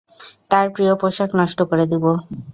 [0.51, 2.03] তার প্রিয় পোষাক নষ্ট করে দিব।